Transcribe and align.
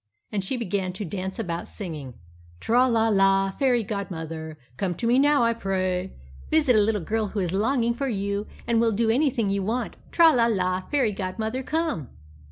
And 0.31 0.43
she 0.43 0.57
began 0.57 0.93
to 0.93 1.05
dance 1.05 1.37
about, 1.37 1.69
singing 1.69 2.15
"Tra 2.59 2.87
la 2.87 3.09
la, 3.09 3.51
fairy 3.51 3.83
godmother, 3.83 4.57
Come 4.75 4.95
to 4.95 5.05
me 5.05 5.19
now, 5.19 5.43
I 5.43 5.53
pray; 5.53 6.15
Visit 6.49 6.75
a 6.75 6.79
little 6.81 7.03
girl 7.03 7.27
who 7.27 7.39
is 7.39 7.53
longing 7.53 7.93
for 7.93 8.07
you 8.07 8.47
And 8.65 8.81
will 8.81 8.93
do 8.93 9.11
anything 9.11 9.51
you 9.51 9.61
want. 9.61 9.97
Tra 10.11 10.33
la 10.33 10.47
la, 10.47 10.81
fairy 10.89 11.11
godmother, 11.13 11.61
come." 11.61 12.09